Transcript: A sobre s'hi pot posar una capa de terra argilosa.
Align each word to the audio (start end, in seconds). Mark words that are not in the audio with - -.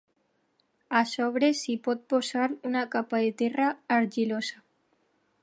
A 0.99 1.01
sobre 1.11 1.49
s'hi 1.59 1.75
pot 1.89 2.01
posar 2.15 2.49
una 2.71 2.83
capa 2.97 3.21
de 3.27 3.31
terra 3.43 3.71
argilosa. 4.01 4.65